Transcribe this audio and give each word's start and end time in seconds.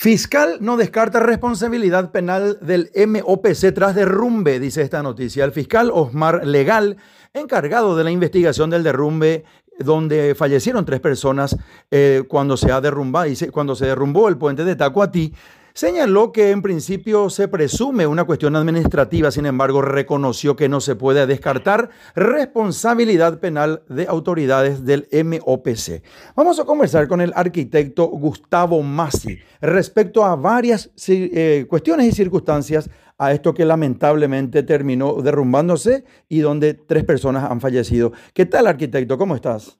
Fiscal 0.00 0.58
no 0.60 0.76
descarta 0.76 1.18
responsabilidad 1.18 2.12
penal 2.12 2.60
del 2.60 2.88
MOPC 2.94 3.74
tras 3.74 3.96
derrumbe, 3.96 4.60
dice 4.60 4.82
esta 4.82 5.02
noticia. 5.02 5.44
El 5.44 5.50
fiscal 5.50 5.90
Osmar 5.92 6.46
Legal, 6.46 6.98
encargado 7.34 7.96
de 7.96 8.04
la 8.04 8.12
investigación 8.12 8.70
del 8.70 8.84
derrumbe 8.84 9.42
donde 9.76 10.36
fallecieron 10.36 10.84
tres 10.84 11.00
personas 11.00 11.56
eh, 11.90 12.22
cuando, 12.28 12.56
se 12.56 12.70
ha 12.70 12.80
derrumbado, 12.80 13.28
cuando 13.50 13.74
se 13.74 13.86
derrumbó 13.86 14.28
el 14.28 14.38
puente 14.38 14.64
de 14.64 14.76
Tacuatí, 14.76 15.34
Señaló 15.78 16.32
que 16.32 16.50
en 16.50 16.60
principio 16.60 17.30
se 17.30 17.46
presume 17.46 18.04
una 18.04 18.24
cuestión 18.24 18.56
administrativa, 18.56 19.30
sin 19.30 19.46
embargo 19.46 19.80
reconoció 19.80 20.56
que 20.56 20.68
no 20.68 20.80
se 20.80 20.96
puede 20.96 21.24
descartar 21.24 21.90
responsabilidad 22.16 23.38
penal 23.38 23.84
de 23.88 24.08
autoridades 24.08 24.84
del 24.84 25.06
MOPC. 25.12 26.02
Vamos 26.34 26.58
a 26.58 26.64
conversar 26.64 27.06
con 27.06 27.20
el 27.20 27.32
arquitecto 27.32 28.06
Gustavo 28.06 28.82
Massi 28.82 29.38
respecto 29.60 30.24
a 30.24 30.34
varias 30.34 30.90
eh, 31.06 31.64
cuestiones 31.68 32.08
y 32.08 32.12
circunstancias 32.12 32.90
a 33.16 33.30
esto 33.30 33.54
que 33.54 33.64
lamentablemente 33.64 34.64
terminó 34.64 35.22
derrumbándose 35.22 36.02
y 36.28 36.40
donde 36.40 36.74
tres 36.74 37.04
personas 37.04 37.48
han 37.48 37.60
fallecido. 37.60 38.10
¿Qué 38.34 38.46
tal, 38.46 38.66
arquitecto? 38.66 39.16
¿Cómo 39.16 39.36
estás? 39.36 39.78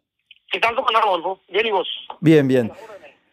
¿Qué 0.53 0.61
tal, 0.61 0.77
Rodolfo? 0.77 1.41
Bien, 1.49 1.67
¿y 1.67 1.71
vos? 1.73 1.89
Bien, 2.21 2.47
bien. 2.47 2.71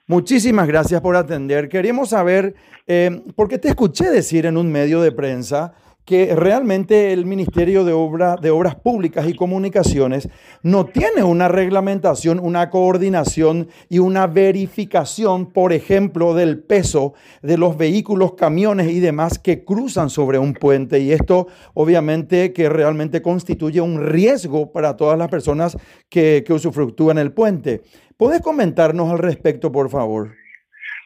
Muchísimas 0.07 0.67
gracias 0.67 1.01
por 1.01 1.15
atender. 1.15 1.67
Queríamos 1.67 2.09
saber, 2.09 2.55
eh, 2.85 3.23
porque 3.35 3.57
te 3.57 3.69
escuché 3.69 4.09
decir 4.11 4.45
en 4.45 4.57
un 4.57 4.71
medio 4.71 5.01
de 5.01 5.11
prensa 5.11 5.73
que 6.05 6.35
realmente 6.35 7.11
el 7.13 7.25
Ministerio 7.25 7.83
de, 7.83 7.91
Obra, 7.91 8.35
de 8.35 8.51
Obras 8.51 8.75
Públicas 8.75 9.27
y 9.27 9.33
Comunicaciones 9.33 10.29
no 10.61 10.85
tiene 10.85 11.23
una 11.23 11.47
reglamentación, 11.47 12.39
una 12.39 12.69
coordinación 12.69 13.69
y 13.89 13.97
una 13.97 14.27
verificación, 14.27 15.51
por 15.51 15.73
ejemplo, 15.73 16.35
del 16.35 16.59
peso 16.61 17.15
de 17.41 17.57
los 17.57 17.75
vehículos, 17.75 18.35
camiones 18.35 18.89
y 18.89 18.99
demás 18.99 19.39
que 19.39 19.65
cruzan 19.65 20.11
sobre 20.11 20.37
un 20.37 20.53
puente. 20.53 20.99
Y 20.99 21.11
esto 21.11 21.47
obviamente 21.73 22.53
que 22.53 22.69
realmente 22.69 23.23
constituye 23.23 23.81
un 23.81 24.05
riesgo 24.05 24.71
para 24.71 24.95
todas 24.95 25.17
las 25.17 25.29
personas 25.29 25.75
que, 26.07 26.43
que 26.45 26.53
usufructúan 26.53 27.17
el 27.17 27.33
puente. 27.33 27.81
¿Puedes 28.15 28.41
comentarnos 28.41 29.11
al 29.11 29.17
respecto, 29.17 29.71
por 29.71 29.89
favor? 29.89 30.35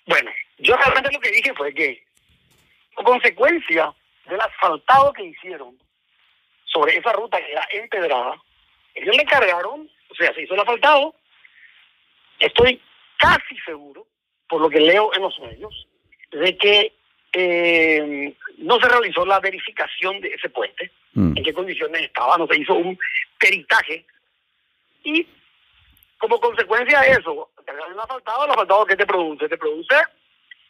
Bueno, 0.06 0.30
yo 0.58 0.76
realmente 0.76 1.10
lo 1.14 1.20
que 1.22 1.32
dije 1.32 1.54
fue 1.56 1.74
que, 1.74 2.04
como 2.96 3.12
consecuencia 3.12 3.94
del 4.30 4.42
asfaltado 4.42 5.14
que 5.14 5.24
hicieron 5.24 5.78
sobre 6.66 6.98
esa 6.98 7.12
ruta 7.14 7.38
que 7.38 7.52
era 7.52 7.68
empedrada, 7.72 8.36
ellos 8.94 9.16
le 9.16 9.26
cargaron, 9.26 9.90
o 10.10 10.16
sea, 10.16 10.34
se 10.34 10.44
hizo 10.44 10.54
el 10.54 10.60
asfaltado, 10.60 11.16
estoy 12.40 12.82
casi 13.18 13.58
seguro, 13.66 14.08
por 14.48 14.62
lo 14.62 14.70
que 14.70 14.80
leo 14.80 15.14
en 15.14 15.22
los 15.22 15.40
medios, 15.40 15.88
de 16.32 16.58
que 16.58 16.94
eh, 17.34 18.36
no 18.58 18.80
se 18.80 18.88
realizó 18.88 19.26
la 19.26 19.40
verificación 19.40 20.22
de 20.22 20.30
ese 20.30 20.50
puente, 20.50 20.92
mm. 21.14 21.38
en 21.38 21.44
qué 21.44 21.54
condiciones 21.54 22.04
estaba, 22.04 22.38
no 22.38 22.48
se 22.48 22.58
hizo 22.58 22.74
un 22.74 22.98
peritaje 23.38 24.06
y 25.04 25.28
como 26.18 26.40
consecuencia 26.40 27.00
de 27.02 27.12
eso, 27.12 27.50
cargar 27.66 27.92
un 27.92 28.00
asfaltado, 28.00 28.46
el 28.46 28.52
asfaltado 28.52 28.86
que 28.86 28.96
te 28.96 29.06
produce, 29.06 29.48
te 29.48 29.58
produce 29.58 29.96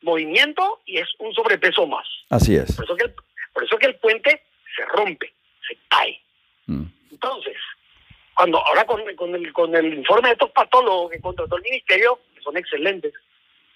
movimiento 0.02 0.80
y 0.86 0.98
es 0.98 1.08
un 1.18 1.34
sobrepeso 1.34 1.86
más. 1.88 2.08
Así 2.30 2.56
es. 2.56 2.76
Por 2.76 2.86
eso 2.86 2.96
que 2.96 3.06
el, 3.06 3.16
por 3.60 3.68
eso 3.68 3.78
que 3.78 3.88
el 3.88 3.96
puente 3.96 4.42
se 4.74 4.86
rompe, 4.86 5.34
se 5.68 5.78
cae. 5.90 6.18
Mm. 6.68 6.86
Entonces, 7.12 7.58
cuando 8.34 8.66
ahora 8.66 8.86
con, 8.86 9.02
con, 9.18 9.36
el, 9.36 9.52
con 9.52 9.76
el 9.76 9.94
informe 9.94 10.30
de 10.30 10.34
estos 10.34 10.52
patólogos 10.52 11.12
que 11.12 11.20
contrató 11.20 11.58
el 11.58 11.64
ministerio, 11.64 12.20
que 12.34 12.42
son 12.42 12.56
excelentes, 12.56 13.14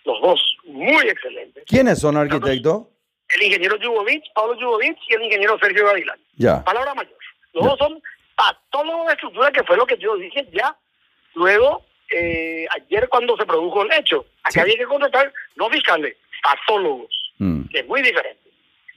los 0.06 0.22
dos, 0.22 0.58
muy 0.64 1.06
excelentes. 1.06 1.66
¿Quiénes 1.68 2.00
son, 2.00 2.16
arquitecto? 2.16 2.90
El 3.36 3.44
ingeniero 3.44 3.76
Yubovich, 3.78 4.24
Pablo 4.34 4.58
Yubovich 4.58 5.00
y 5.10 5.16
el 5.16 5.24
ingeniero 5.24 5.60
Sergio 5.60 5.86
Gavilán. 5.86 6.20
Ya. 6.38 6.64
Palabra 6.64 6.94
mayor. 6.94 7.18
Los 7.52 7.66
dos 7.66 7.78
son 7.78 8.02
patólogos 8.36 9.08
de 9.08 9.14
estructura, 9.14 9.52
que 9.52 9.64
fue 9.64 9.76
lo 9.76 9.86
que 9.86 9.98
yo 9.98 10.16
dije 10.16 10.48
ya 10.54 10.78
Luego, 11.36 11.84
eh, 12.16 12.66
ayer 12.70 13.10
cuando 13.10 13.36
se 13.36 13.46
produjo 13.46 13.84
el 13.84 13.92
hecho, 13.94 14.26
aquí 14.44 14.60
había 14.60 14.78
que 14.78 14.86
contratar 14.86 15.34
no 15.56 15.70
fiscales, 15.70 16.16
patólogos, 16.42 17.34
mm. 17.40 17.64
que 17.70 17.80
es 17.80 17.88
muy 17.88 18.02
diferente. 18.02 18.44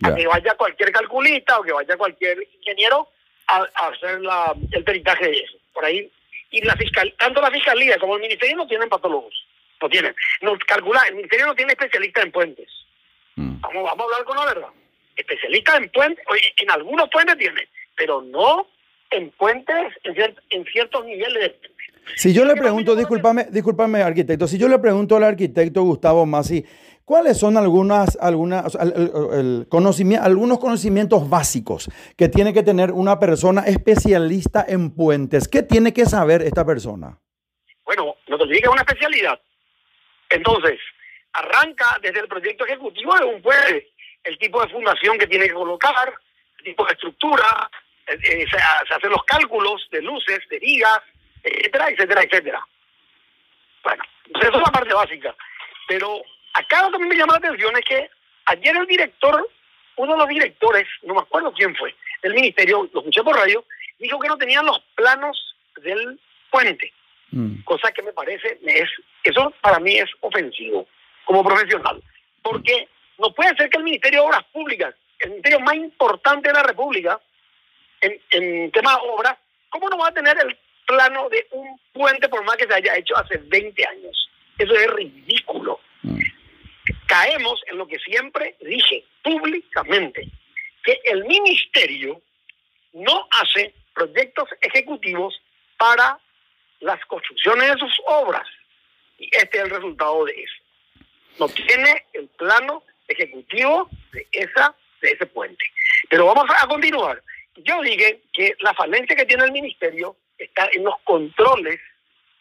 A 0.03 0.15
que 0.15 0.27
vaya 0.27 0.55
cualquier 0.55 0.93
calculista 0.93 1.59
o 1.59 1.62
que 1.62 1.73
vaya 1.73 1.97
cualquier 1.97 2.47
ingeniero 2.59 3.09
a, 3.47 3.67
hacer 3.89 4.21
la, 4.21 4.55
el 4.73 4.84
peritaje 4.84 5.27
de 5.27 5.33
eso. 5.33 5.57
Por 5.73 5.84
ahí. 5.84 6.11
Y 6.51 6.62
la 6.62 6.77
fiscal, 6.77 7.12
tanto 7.19 7.41
la 7.41 7.51
fiscalía 7.51 7.99
como 7.99 8.17
el 8.17 8.23
ministerio 8.23 8.56
no 8.56 8.67
tienen 8.67 8.89
patólogos. 8.89 9.35
No 9.81 9.89
tienen. 9.89 10.15
Nos 10.43 10.59
calcula, 10.61 11.03
el 11.09 11.17
ministerio 11.17 11.47
no 11.47 11.55
tiene 11.55 11.73
especialistas 11.73 12.25
en 12.25 12.33
puentes. 12.33 12.69
Mm. 13.37 13.61
Vamos, 13.61 13.85
vamos 13.85 14.01
a 14.01 14.05
hablar 14.05 14.25
con 14.25 14.37
la 14.37 14.45
verdad. 14.47 14.69
Especialistas 15.17 15.77
en 15.77 15.89
puentes, 15.91 16.25
en 16.59 16.71
algunos 16.71 17.09
puentes 17.11 17.39
tiene, 17.39 17.69
pero 17.97 18.21
no 18.23 18.67
en 19.11 19.31
puentes 19.31 19.93
en, 20.05 20.37
en 20.51 20.65
ciertos 20.67 21.05
niveles 21.05 21.43
de 21.43 21.77
si 22.15 22.33
yo 22.33 22.45
le 22.45 22.55
pregunto, 22.55 22.95
discúlpame, 22.95 23.47
discúlpame, 23.51 24.03
arquitecto, 24.03 24.47
si 24.47 24.59
yo 24.59 24.69
le 24.69 24.79
pregunto 24.79 25.17
al 25.17 25.25
arquitecto 25.25 25.83
Gustavo 25.83 26.25
Masi, 26.25 26.65
¿cuáles 27.06 27.39
son 27.39 27.56
algunas, 27.56 28.19
algunas, 28.21 28.75
el, 28.75 29.67
algunos 30.21 30.59
conocimientos 30.59 31.31
básicos 31.31 31.89
que 32.19 32.28
tiene 32.28 32.53
que 32.53 32.62
tener 32.62 32.91
una 32.91 33.19
persona 33.19 33.62
especialista 33.62 34.67
en 34.69 34.94
puentes? 34.94 35.49
¿Qué 35.49 35.62
tiene 35.62 35.94
que 35.94 36.05
saber 36.05 36.43
esta 36.43 36.67
persona? 36.67 37.19
Bueno, 37.87 38.17
no 38.27 38.37
te 38.37 38.61
que 38.61 38.69
una 38.69 38.83
especialidad. 38.83 39.41
Entonces, 40.28 40.78
arranca 41.33 41.99
desde 42.03 42.21
el 42.21 42.28
proyecto 42.28 42.67
ejecutivo 42.67 43.17
de 43.17 43.25
un 43.25 43.41
puente, 43.41 43.93
el 44.25 44.37
tipo 44.38 44.61
de 44.61 44.69
fundación 44.69 45.17
que 45.17 45.28
tiene 45.28 45.47
que 45.47 45.55
colocar, 45.55 46.12
el 46.59 46.65
tipo 46.65 46.84
de 46.84 46.93
estructura, 46.93 47.71
eh, 48.09 48.44
se, 48.50 48.56
hacen 48.94 49.11
los 49.11 49.23
cálculos 49.25 49.87
de 49.93 50.03
luces, 50.03 50.41
de 50.50 50.59
vigas, 50.59 51.00
etcétera, 51.43 51.88
etcétera, 51.88 52.23
etcétera. 52.23 52.67
Bueno, 53.84 54.03
eso 54.41 54.50
es 54.53 54.56
la 54.56 54.73
parte 54.73 54.93
básica. 54.93 55.34
Pero 55.87 56.23
acá 56.59 56.83
lo 56.83 56.91
que 56.91 56.97
a 56.97 56.99
mí 57.00 57.09
me 57.09 57.17
llama 57.17 57.34
la 57.34 57.39
atención 57.39 57.77
es 57.77 57.84
que 57.84 58.11
ayer 58.47 58.77
el 58.77 58.87
director, 58.87 59.49
uno 59.97 60.12
de 60.12 60.19
los 60.19 60.28
directores, 60.28 60.87
no 61.03 61.15
me 61.15 61.21
acuerdo 61.21 61.53
quién 61.53 61.75
fue, 61.77 61.94
del 62.22 62.34
ministerio, 62.34 62.89
lo 62.93 63.00
escuché 63.00 63.22
por 63.22 63.37
radio, 63.37 63.65
dijo 63.99 64.19
que 64.19 64.28
no 64.28 64.37
tenían 64.37 64.67
los 64.67 64.81
planos 64.94 65.56
del 65.83 66.19
puente. 66.50 66.93
Mm. 67.31 67.62
Cosa 67.62 67.91
que 67.93 68.03
me 68.03 68.12
parece, 68.12 68.59
es 68.65 68.89
eso 69.25 69.53
para 69.61 69.81
mí 69.81 69.97
es 69.97 70.11
ofensivo 70.21 70.87
como 71.25 71.44
profesional. 71.44 72.03
Porque 72.43 72.88
no 73.19 73.33
puede 73.34 73.56
ser 73.56 73.69
que 73.69 73.78
el 73.78 73.84
Ministerio 73.84 74.21
de 74.21 74.27
Obras 74.27 74.44
Públicas, 74.53 74.94
el 75.19 75.31
ministerio 75.31 75.61
más 75.61 75.75
importante 75.75 76.49
de 76.49 76.55
la 76.55 76.62
República, 76.62 77.21
en, 78.00 78.21
en 78.31 78.71
tema 78.71 78.93
de 78.93 79.09
obras, 79.09 79.37
¿cómo 79.71 79.88
no 79.88 79.99
va 79.99 80.09
a 80.09 80.15
tener 80.15 80.38
el 80.38 80.56
plano 80.87 81.28
de 81.28 81.47
un 81.50 81.78
puente 81.93 82.28
por 82.28 82.43
más 82.44 82.56
que 82.56 82.67
se 82.67 82.75
haya 82.75 82.97
hecho 82.97 83.17
hace 83.17 83.37
20 83.38 83.87
años. 83.87 84.31
Eso 84.56 84.73
es 84.73 84.87
ridículo. 84.93 85.81
Caemos 87.06 87.62
en 87.69 87.78
lo 87.78 87.87
que 87.87 87.99
siempre 87.99 88.56
dije 88.61 89.05
públicamente, 89.22 90.28
que 90.84 91.00
el 91.05 91.25
ministerio 91.25 92.21
no 92.93 93.28
hace 93.31 93.75
proyectos 93.94 94.49
ejecutivos 94.61 95.41
para 95.77 96.19
las 96.81 97.05
construcciones 97.06 97.72
de 97.72 97.78
sus 97.78 98.00
obras. 98.06 98.47
Y 99.19 99.28
este 99.33 99.59
es 99.59 99.65
el 99.65 99.71
resultado 99.71 100.25
de 100.25 100.33
eso. 100.33 100.55
No 101.39 101.49
tiene 101.49 102.05
el 102.12 102.28
plano 102.28 102.83
ejecutivo 103.09 103.88
de, 104.12 104.27
esa, 104.33 104.75
de 105.00 105.12
ese 105.12 105.27
puente. 105.27 105.65
Pero 106.09 106.27
vamos 106.27 106.47
a 106.59 106.67
continuar. 106.67 107.23
Yo 107.56 107.81
dije 107.83 108.23
que 108.33 108.55
la 108.61 108.75
falencia 108.75 109.17
que 109.17 109.25
tiene 109.25 109.44
el 109.44 109.53
ministerio 109.53 110.17
está 110.38 110.69
en 110.73 110.84
los 110.84 110.94
controles 111.05 111.81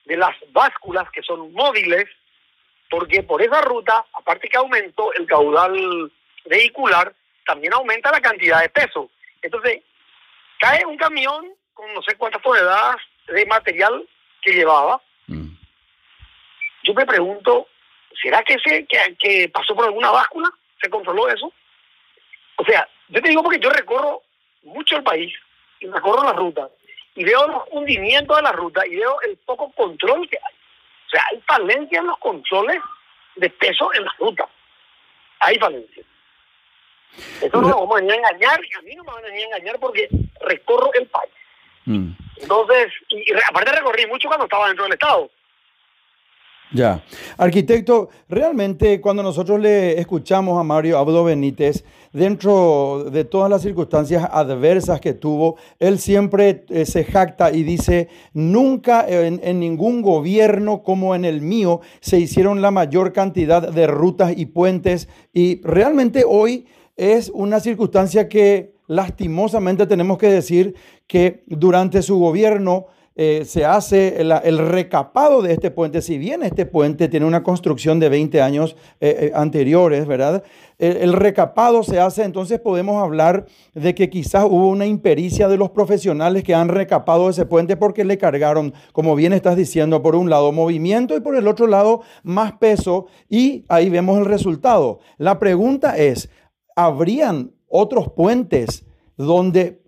de 0.06 0.18
las 0.18 0.36
básculas 0.52 1.09
que 1.12 1.22
son 1.22 1.52
móviles, 1.53 2.06
porque 2.90 3.23
por 3.23 3.41
esa 3.41 3.62
ruta, 3.62 4.06
aparte 4.13 4.47
que 4.47 4.57
aumentó 4.57 5.14
el 5.14 5.26
caudal 5.26 6.11
vehicular, 6.46 7.14
también 7.46 7.73
aumenta 7.73 8.11
la 8.11 8.22
cantidad 8.22 8.61
de 8.61 8.70
peso. 8.70 9.09
Entonces, 9.41 9.82
cae 10.59 10.85
un 10.85 10.97
camión 10.97 11.53
con 11.73 11.93
no 11.93 12.02
sé 12.02 12.16
cuántas 12.16 12.41
toneladas 12.41 12.97
de 13.28 13.46
material 13.46 14.08
que 14.41 14.53
llevaba. 14.53 15.02
Mm. 15.28 15.49
Yo 16.84 16.93
me 16.93 17.05
pregunto, 17.05 17.67
¿será 18.22 18.43
que, 18.43 18.58
se, 18.59 18.85
que, 18.85 18.97
que 19.20 19.49
pasó 19.49 19.76
por 19.76 19.85
alguna 19.85 20.11
báscula? 20.11 20.49
¿Se 20.81 20.90
controló 20.90 21.28
eso? 21.29 21.52
O 22.58 22.66
sea, 22.66 22.88
yo 23.09 23.22
te 23.22 23.29
digo 23.29 23.43
porque 23.43 23.59
yo 23.59 23.70
recorro 23.70 24.22
mucho 24.64 24.97
el 24.97 25.03
país 25.03 25.34
y 25.79 25.88
recorro 25.88 26.23
la 26.23 26.34
ruta 26.34 26.70
y 27.16 27.23
veo 27.23 27.47
los 27.47 27.64
hundimientos 27.72 28.35
de 28.35 28.43
la 28.43 28.52
ruta 28.52 28.85
y 28.85 28.96
veo 28.96 29.20
el 29.22 29.38
poco 29.38 29.72
control 29.72 30.28
que 30.29 30.38
hay. 30.38 30.54
O 31.05 31.09
sea, 31.09 31.23
hay 31.31 31.41
falencia 31.41 31.99
en 31.99 32.07
los 32.07 32.17
controles 32.17 32.79
de 33.35 33.49
peso 33.49 33.93
en 33.93 34.05
la 34.05 34.16
ruta. 34.19 34.47
Hay 35.40 35.57
falencia. 35.57 36.03
Eso 37.41 37.61
no 37.61 37.69
lo 37.69 37.87
vamos 37.87 38.02
a 38.02 38.16
engañar 38.16 38.59
y 38.63 38.78
a 38.78 38.81
mí 38.81 38.96
no 38.96 39.03
me 39.03 39.13
van 39.13 39.25
a 39.25 39.37
engañar 39.37 39.79
porque 39.79 40.09
recorro 40.41 40.91
el 40.93 41.07
país. 41.07 41.31
Mm. 41.85 42.11
Entonces, 42.37 42.91
y, 43.09 43.25
aparte 43.47 43.72
recorrí 43.72 44.05
mucho 44.07 44.28
cuando 44.28 44.46
estaba 44.46 44.67
dentro 44.67 44.85
del 44.85 44.93
Estado. 44.93 45.29
Ya. 46.76 47.04
Arquitecto, 47.38 48.10
realmente 48.28 49.00
cuando 49.00 49.24
nosotros 49.24 49.62
le 49.62 49.98
escuchamos 49.98 50.60
a 50.60 50.64
Mario 50.64 50.98
Abdo 50.98 51.24
Benítez, 51.24 51.86
dentro 52.12 53.06
de 53.10 53.24
todas 53.24 53.50
las 53.50 53.62
circunstancias 53.62 54.28
adversas 54.30 55.00
que 55.00 55.14
tuvo, 55.14 55.56
él 55.80 56.00
siempre 56.00 56.66
eh, 56.70 56.86
se 56.86 57.06
jacta 57.06 57.52
y 57.52 57.64
dice, 57.64 58.10
nunca 58.34 59.06
en, 59.08 59.40
en, 59.42 59.60
ningún 59.62 60.02
gobierno 60.02 60.84
como 60.84 61.16
en 61.16 61.24
el 61.24 61.42
mío 61.42 61.80
se 62.02 62.20
hicieron 62.20 62.62
la 62.62 62.72
mayor 62.72 63.14
cantidad 63.14 63.72
de 63.72 63.88
rutas 63.88 64.34
y 64.36 64.48
puentes 64.48 65.08
y 65.34 65.62
realmente 65.62 66.26
hoy 66.28 66.66
es 66.98 67.30
una 67.34 67.62
circunstancia 67.62 68.28
que 68.28 68.76
lastimosamente 68.88 69.88
tenemos 69.88 70.18
que 70.18 70.28
decir 70.28 70.76
que 71.08 71.44
durante 71.48 72.02
su 72.02 72.20
gobierno 72.20 72.88
eh, 73.17 73.44
se 73.46 73.64
hace 73.64 74.20
el, 74.20 74.58
recapado 74.58 75.41
de 75.41 75.53
este 75.53 75.72
puente. 75.72 76.02
Si 76.02 76.17
bien 76.17 76.44
este 76.44 76.66
puente 76.66 77.08
tiene 77.08 77.26
una 77.26 77.44
construcción 77.44 77.97
de 77.97 78.09
20 78.09 78.41
años 78.41 78.76
eh, 79.00 79.16
eh, 79.20 79.32
anteriores, 79.34 80.06
¿verdad? 80.06 80.44
El, 80.78 81.14
recapado 81.14 81.82
se 81.84 82.02
hace, 82.02 82.23
entonces 82.23 82.59
podemos 82.59 83.02
hablar 83.02 83.46
de 83.73 83.96
que 83.96 84.09
quizás 84.09 84.44
hubo 84.44 84.67
una 84.67 84.85
impericia 84.85 85.47
de 85.47 85.56
los 85.56 85.70
profesionales 85.70 86.44
que 86.44 86.53
han 86.53 86.67
recapado 86.67 87.29
ese 87.29 87.46
puente 87.46 87.78
porque 87.78 88.03
le 88.03 88.17
cargaron, 88.17 88.73
como 88.91 89.16
bien 89.16 89.32
estás 89.32 89.56
diciendo, 89.56 90.02
por 90.02 90.17
un 90.17 90.29
lado 90.29 90.52
movimiento 90.52 91.16
y 91.16 91.22
por 91.22 91.38
el 91.38 91.47
otro 91.47 91.67
lado 91.67 92.02
más 92.23 92.58
peso 92.58 93.06
y 93.29 93.64
ahí 93.70 93.90
vemos 93.90 94.20
el 94.20 94.26
resultado. 94.26 95.00
La 95.17 95.40
pregunta 95.40 95.96
es, 95.96 96.29
¿habrían 96.76 97.53
otros 97.70 98.12
puentes 98.12 98.85
donde 99.16 99.84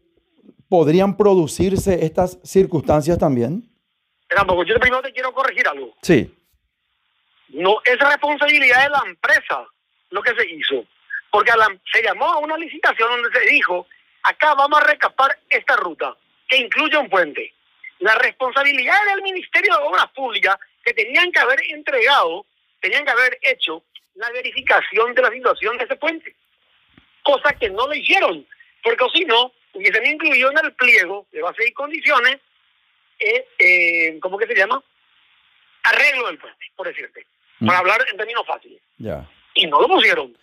podrían 0.70 1.16
producirse 1.16 2.06
estas 2.06 2.40
circunstancias 2.44 3.18
también? 3.18 3.64
Pero 4.28 4.64
yo 4.64 4.80
primero 4.80 5.02
te 5.02 5.14
quiero 5.14 5.34
corregir 5.34 5.68
algo. 5.68 5.96
Sí. 6.02 6.34
No 7.50 7.78
es 7.86 7.98
responsabilidad 7.98 8.84
de 8.84 8.90
la 8.90 9.04
empresa 9.06 9.66
lo 10.10 10.22
que 10.22 10.36
se 10.36 10.50
hizo, 10.50 10.86
porque 11.32 11.52
se 11.94 12.04
llamó 12.04 12.26
a 12.26 12.40
una 12.40 12.58
licitación 12.58 13.10
donde 13.10 13.40
se 13.40 13.46
dijo, 13.46 13.88
acá 14.24 14.54
vamos 14.56 14.80
a 14.80 14.86
recapar 14.86 15.38
esta 15.50 15.76
ruta, 15.78 16.16
que 16.48 16.58
incluye 16.58 16.98
un 16.98 17.10
puente. 17.10 17.54
La 18.00 18.16
responsabilidad 18.16 18.98
del 19.14 19.24
Ministerio 19.24 19.78
de 19.78 19.84
Obras 19.84 20.08
Públicas, 20.12 20.58
que 20.84 20.94
tenían 20.94 21.32
que 21.32 21.40
haber 21.40 21.60
entregado, 21.70 22.46
tenían 22.82 23.06
que 23.06 23.12
haber 23.12 23.38
hecho 23.42 23.84
la 24.16 24.30
verificación 24.32 25.14
de 25.16 25.22
la 25.22 25.32
situación 25.32 25.78
de 25.78 25.86
ese 25.86 25.96
puente, 25.96 26.36
cosa 27.24 27.54
que 27.54 27.70
no 27.70 27.88
lo 27.88 27.94
hicieron, 27.94 28.46
porque 28.84 29.06
si 29.14 29.26
no, 29.26 29.52
hubiesen 29.78 30.06
incluido 30.06 30.52
en 30.52 30.66
el 30.66 30.74
pliego 30.74 31.28
de 31.32 31.42
base 31.42 31.68
y 31.68 31.72
condiciones, 31.72 32.38
eh, 33.20 33.48
eh, 33.60 34.20
¿cómo 34.20 34.38
que 34.38 34.48
se 34.48 34.56
llama? 34.56 34.82
Arreglo 35.84 36.28
del 36.28 36.40
puente, 36.40 36.66
por 36.76 36.88
decirte, 36.88 37.26
para 37.60 37.78
mm. 37.78 37.82
hablar 37.82 38.06
en 38.12 38.18
términos 38.18 38.46
fáciles. 38.46 38.82
Ya. 38.98 39.30
Y 39.54 39.68
no 39.68 39.82
lo 39.82 39.88
pusieron. 39.88 40.36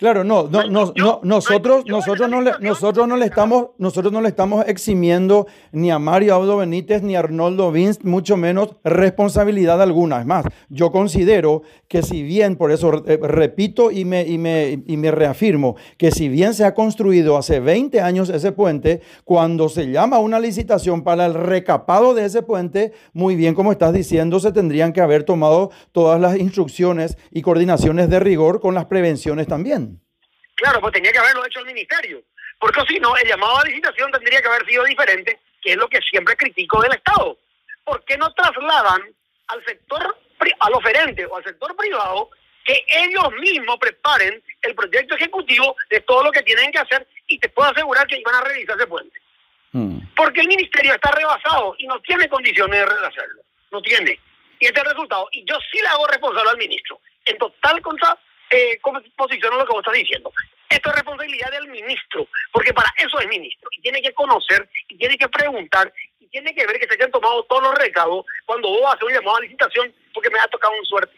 Claro, 0.00 0.24
no, 0.24 0.48
no, 0.50 0.64
no, 0.64 0.94
no 0.96 1.20
nosotros, 1.22 1.84
nosotros, 1.86 2.30
no 2.30 2.40
le, 2.40 2.52
nosotros 2.60 3.06
no 3.06 3.18
le 3.18 3.26
estamos, 3.26 3.66
nosotros 3.76 4.10
no 4.10 4.22
le 4.22 4.28
estamos 4.28 4.64
eximiendo 4.66 5.46
ni 5.72 5.90
a 5.90 5.98
Mario 5.98 6.36
Audo 6.36 6.56
Benítez 6.56 7.02
ni 7.02 7.16
a 7.16 7.18
Arnoldo 7.18 7.70
Vince, 7.70 8.00
mucho 8.04 8.38
menos 8.38 8.76
responsabilidad 8.82 9.82
alguna. 9.82 10.20
Es 10.20 10.24
más, 10.24 10.46
yo 10.70 10.90
considero 10.90 11.64
que 11.86 12.00
si 12.00 12.22
bien, 12.22 12.56
por 12.56 12.72
eso 12.72 13.04
eh, 13.06 13.18
repito 13.22 13.90
y 13.90 14.06
me, 14.06 14.26
y, 14.26 14.38
me, 14.38 14.82
y 14.86 14.96
me 14.96 15.10
reafirmo, 15.10 15.76
que 15.98 16.10
si 16.10 16.30
bien 16.30 16.54
se 16.54 16.64
ha 16.64 16.72
construido 16.72 17.36
hace 17.36 17.60
20 17.60 18.00
años 18.00 18.30
ese 18.30 18.52
puente, 18.52 19.02
cuando 19.24 19.68
se 19.68 19.90
llama 19.90 20.18
una 20.18 20.40
licitación 20.40 21.04
para 21.04 21.26
el 21.26 21.34
recapado 21.34 22.14
de 22.14 22.24
ese 22.24 22.40
puente, 22.40 22.92
muy 23.12 23.36
bien 23.36 23.54
como 23.54 23.70
estás 23.70 23.92
diciendo, 23.92 24.40
se 24.40 24.50
tendrían 24.52 24.94
que 24.94 25.02
haber 25.02 25.24
tomado 25.24 25.70
todas 25.92 26.18
las 26.18 26.38
instrucciones 26.38 27.18
y 27.30 27.42
coordinaciones 27.42 28.08
de 28.08 28.18
rigor 28.18 28.60
con 28.60 28.74
las 28.74 28.86
prevenciones 28.86 29.46
también. 29.46 29.89
Claro, 30.60 30.78
pues 30.78 30.92
tenía 30.92 31.10
que 31.10 31.18
haberlo 31.18 31.46
hecho 31.46 31.60
el 31.60 31.66
ministerio. 31.66 32.22
Porque 32.58 32.82
si 32.86 33.00
no, 33.00 33.16
el 33.16 33.26
llamado 33.26 33.58
a 33.58 33.64
licitación 33.64 34.12
tendría 34.12 34.42
que 34.42 34.48
haber 34.48 34.66
sido 34.66 34.84
diferente, 34.84 35.40
que 35.62 35.70
es 35.70 35.76
lo 35.76 35.88
que 35.88 36.02
siempre 36.02 36.36
critico 36.36 36.82
del 36.82 36.92
Estado. 36.92 37.38
¿Por 37.82 38.04
qué 38.04 38.18
no 38.18 38.30
trasladan 38.34 39.00
al 39.48 39.64
sector, 39.64 40.18
al 40.60 40.74
oferente 40.74 41.24
o 41.24 41.34
al 41.34 41.44
sector 41.44 41.74
privado 41.74 42.28
que 42.62 42.84
ellos 42.88 43.32
mismos 43.40 43.78
preparen 43.78 44.42
el 44.60 44.74
proyecto 44.74 45.14
ejecutivo 45.14 45.74
de 45.88 46.00
todo 46.00 46.24
lo 46.24 46.30
que 46.30 46.42
tienen 46.42 46.70
que 46.70 46.78
hacer 46.78 47.08
y 47.26 47.38
te 47.38 47.48
puedo 47.48 47.70
asegurar 47.70 48.06
que 48.06 48.18
iban 48.18 48.34
a 48.34 48.42
realizar 48.42 48.76
ese 48.76 48.86
puente? 48.86 49.18
Hmm. 49.72 50.00
Porque 50.14 50.42
el 50.42 50.48
ministerio 50.48 50.92
está 50.92 51.10
rebasado 51.12 51.74
y 51.78 51.86
no 51.86 51.98
tiene 52.00 52.28
condiciones 52.28 52.84
de 52.84 53.06
hacerlo. 53.06 53.40
No 53.70 53.80
tiene. 53.80 54.20
Y 54.58 54.66
este 54.66 54.78
es 54.78 54.84
el 54.84 54.90
resultado. 54.90 55.26
Y 55.32 55.42
yo 55.46 55.56
sí 55.72 55.80
le 55.80 55.88
hago 55.88 56.06
responsable 56.06 56.50
al 56.50 56.58
ministro. 56.58 57.00
En 57.24 57.38
total 57.38 57.80
contra 57.80 58.18
eh, 58.50 58.78
posiciono 59.16 59.56
lo 59.56 59.66
que 59.66 59.72
vos 59.72 59.80
estás 59.80 59.94
diciendo. 59.94 60.32
Esto 60.68 60.90
es 60.90 60.96
responsabilidad 60.96 61.50
del 61.50 61.68
ministro, 61.68 62.26
porque 62.52 62.72
para 62.72 62.92
eso 62.96 63.18
es 63.18 63.28
ministro. 63.28 63.68
Y 63.76 63.82
tiene 63.82 64.00
que 64.02 64.12
conocer, 64.12 64.68
y 64.88 64.96
tiene 64.98 65.16
que 65.16 65.28
preguntar, 65.28 65.92
y 66.20 66.26
tiene 66.28 66.54
que 66.54 66.66
ver 66.66 66.78
que 66.78 66.86
se 66.86 66.94
hayan 66.94 67.10
tomado 67.10 67.42
todos 67.44 67.62
los 67.62 67.74
recados 67.74 68.24
cuando 68.46 68.68
vos 68.68 68.82
haces 68.86 69.02
un 69.02 69.12
llamado 69.12 69.36
a 69.36 69.40
licitación, 69.40 69.92
porque 70.14 70.30
me 70.30 70.38
ha 70.38 70.46
tocado 70.48 70.72
un 70.78 70.86
suerte. 70.86 71.16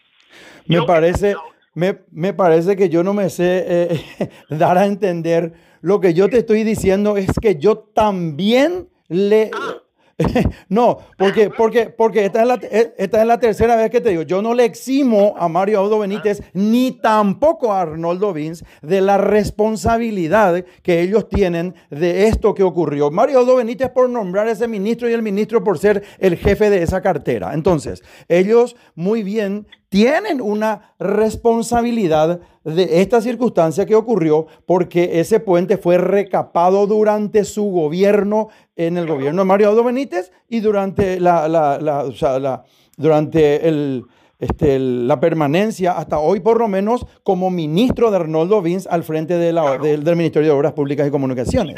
Me 0.67 0.83
parece, 0.83 1.37
me, 1.75 1.99
me, 2.11 2.33
parece 2.33 2.77
que 2.77 2.89
yo 2.89 3.03
no 3.03 3.13
me 3.13 3.29
sé 3.29 3.65
eh, 3.67 4.31
dar 4.49 4.79
a 4.79 4.87
entender. 4.87 5.53
Lo 5.81 6.01
que 6.01 6.15
yo 6.15 6.31
te 6.31 6.39
estoy 6.39 6.65
diciendo 6.65 7.17
es 7.17 7.29
que 7.41 7.57
yo 7.57 7.79
también 7.79 8.89
le... 9.09 9.51
Ah. 9.53 9.82
no, 10.69 10.99
porque, 11.17 11.51
porque, 11.51 11.87
porque 11.87 12.25
esta, 12.25 12.43
es 12.43 12.49
la, 12.49 12.55
eh, 12.63 12.95
esta 12.99 13.21
es 13.21 13.27
la 13.27 13.39
tercera 13.39 13.77
vez 13.77 13.91
que 13.91 14.01
te 14.01 14.11
digo, 14.11 14.23
yo 14.23 14.43
no 14.43 14.55
le 14.55 14.65
eximo 14.65 15.35
a 15.39 15.49
Mario 15.49 15.81
Audo 15.81 15.99
Benítez 15.99 16.43
ni 16.53 16.93
tampoco 16.93 17.73
a 17.73 17.83
Arnoldo 17.83 18.33
Vince 18.33 18.65
de 18.83 19.01
la 19.01 19.19
responsabilidad 19.19 20.65
que 20.83 21.01
ellos 21.01 21.29
tienen 21.29 21.75
de 21.91 22.29
esto 22.29 22.55
que 22.55 22.63
ocurrió. 22.63 23.11
Mario 23.11 23.41
Audo 23.41 23.57
Benítez 23.57 23.91
por 23.91 24.09
nombrar 24.09 24.49
a 24.49 24.53
ese 24.53 24.69
ministro 24.69 25.09
y 25.09 25.13
el 25.13 25.23
ministro 25.23 25.65
por 25.65 25.79
ser 25.79 26.03
el 26.19 26.37
jefe 26.37 26.71
de 26.71 26.83
esa 26.83 27.01
cartera. 27.01 27.55
Entonces, 27.55 28.03
ellos 28.29 28.77
muy 28.95 29.23
bien 29.23 29.67
tienen 29.93 30.41
una 30.41 30.95
responsabilidad 30.99 32.41
de 32.65 33.03
esta 33.03 33.21
circunstancia 33.21 33.85
que 33.85 33.95
ocurrió 33.95 34.47
porque 34.65 35.21
ese 35.21 35.39
puente 35.39 35.77
fue 35.77 35.99
recapado 35.99 36.87
durante 36.87 37.45
su 37.45 37.65
gobierno, 37.65 38.49
en 38.75 38.97
el 38.97 39.07
gobierno 39.07 39.43
de 39.43 39.49
Mario 39.49 39.69
Audo 39.69 39.85
Benítez 39.85 40.33
y 40.49 40.61
durante 40.61 41.21
la, 41.21 41.47
la, 41.47 41.79
la, 41.79 42.65
durante 42.97 43.69
el, 43.69 44.07
este, 44.39 44.79
la 44.79 45.21
permanencia 45.21 45.93
hasta 45.93 46.19
hoy 46.19 46.41
por 46.41 46.59
lo 46.59 46.69
menos 46.69 47.05
como 47.23 47.51
ministro 47.51 48.11
de 48.11 48.17
Arnoldo 48.17 48.63
Vince 48.63 48.89
al 48.91 49.05
frente 49.05 49.35
de 49.35 49.53
la, 49.53 49.77
del, 49.77 50.17
Ministerio 50.17 50.49
de 50.49 50.57
Obras 50.57 50.73
Públicas 50.73 51.07
y 51.07 51.11
Comunicaciones. 51.11 51.77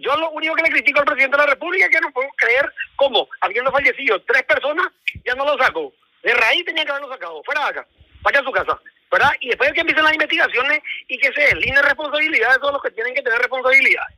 Yo 0.00 0.16
lo 0.16 0.30
único 0.30 0.54
que 0.54 0.62
le 0.62 0.70
critico 0.70 1.00
al 1.00 1.04
presidente 1.04 1.36
de 1.36 1.42
la 1.44 1.50
República 1.50 1.84
es 1.84 1.90
que 1.90 2.00
no 2.00 2.12
puedo 2.12 2.28
creer 2.36 2.72
cómo, 2.94 3.28
habiendo 3.42 3.70
fallecido 3.72 4.22
tres 4.22 4.44
personas, 4.44 4.86
ya 5.26 5.34
no 5.34 5.44
lo 5.44 5.62
sacó. 5.62 5.92
De 6.26 6.34
raíz 6.34 6.64
tenía 6.64 6.84
que 6.84 6.90
haberlo 6.90 7.08
sacado, 7.08 7.40
fuera 7.44 7.60
de 7.60 7.68
acá, 7.68 7.86
vaya 8.22 8.40
a 8.40 8.42
su 8.42 8.50
casa, 8.50 8.80
¿verdad? 9.12 9.30
Y 9.40 9.46
después 9.46 9.70
de 9.70 9.74
que 9.74 9.80
empiecen 9.82 10.02
las 10.02 10.12
investigaciones 10.12 10.80
y 11.06 11.18
que 11.18 11.32
se 11.32 11.40
deslineen 11.40 11.84
responsabilidades 11.84 12.56
de 12.56 12.60
todos 12.60 12.72
los 12.72 12.82
que 12.82 12.90
tienen 12.90 13.14
que 13.14 13.22
tener 13.22 13.38
responsabilidades. 13.38 14.16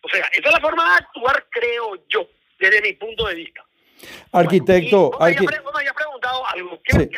O 0.00 0.08
sea, 0.08 0.24
esa 0.26 0.48
es 0.48 0.54
la 0.54 0.60
forma 0.60 0.84
de 0.84 0.98
actuar, 0.98 1.44
creo 1.50 1.96
yo, 2.08 2.28
desde 2.60 2.80
mi 2.80 2.92
punto 2.92 3.26
de 3.26 3.34
vista. 3.34 3.64
Arquitecto. 4.30 5.10
Bueno, 5.18 5.48
había 5.74 5.92
preguntado 5.92 6.46
algo. 6.46 6.80
¿Qué 6.84 6.92
sí. 6.92 7.10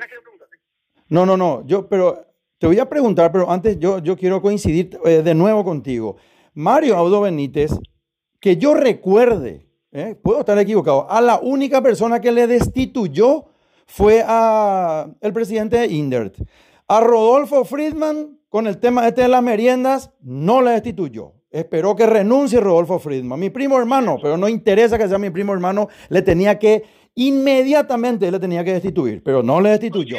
No, 1.11 1.27
no, 1.27 1.37
no. 1.37 1.63
Yo, 1.67 1.87
pero 1.87 2.25
te 2.59 2.67
voy 2.67 2.79
a 2.79 2.89
preguntar, 2.89 3.31
pero 3.33 3.51
antes 3.51 3.79
yo, 3.79 3.99
yo 3.99 4.17
quiero 4.17 4.41
coincidir 4.41 4.99
eh, 5.05 5.21
de 5.21 5.35
nuevo 5.35 5.63
contigo. 5.65 6.17
Mario 6.55 6.97
Audo 6.97 7.21
Benítez, 7.21 7.73
que 8.41 8.57
yo 8.57 8.73
recuerde, 8.73 9.67
eh, 9.93 10.17
puedo 10.23 10.41
estar 10.41 10.59
equivocado, 10.59 11.11
a 11.11 11.21
la 11.21 11.39
única 11.41 11.83
persona 11.83 12.23
que 12.23 12.33
le 12.33 12.47
destituyó 12.47 13.51
fue 13.91 14.25
a 14.25 15.09
el 15.21 15.33
presidente 15.33 15.85
Indert. 15.87 16.37
A 16.87 17.01
Rodolfo 17.01 17.65
Friedman, 17.65 18.39
con 18.49 18.69
el 18.69 18.79
tema 18.79 19.07
este 19.07 19.23
de 19.23 19.29
las 19.29 19.43
meriendas, 19.43 20.13
no 20.21 20.63
le 20.63 20.71
destituyó. 20.71 21.33
Esperó 21.51 21.97
que 21.97 22.07
renuncie 22.07 22.61
Rodolfo 22.61 23.01
Friedman. 23.01 23.41
Mi 23.41 23.51
primo 23.51 23.79
hermano, 23.79 24.19
pero 24.23 24.37
no 24.37 24.49
interesa 24.49 24.97
que 24.97 25.09
sea 25.09 25.19
mi 25.19 25.31
primo 25.31 25.53
hermano, 25.53 25.89
le 26.09 26.23
tenía 26.23 26.57
que, 26.57 26.85
inmediatamente 27.17 28.31
le 28.31 28.39
tenía 28.39 28.63
que 28.63 28.75
destituir, 28.75 29.25
pero 29.25 29.43
no 29.43 29.61
le 29.61 29.71
destituyó. 29.71 30.19